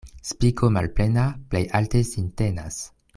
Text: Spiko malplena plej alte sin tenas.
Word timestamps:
Spiko 0.27 0.69
malplena 0.77 1.25
plej 1.53 1.63
alte 1.81 2.03
sin 2.13 2.35
tenas. 2.43 2.81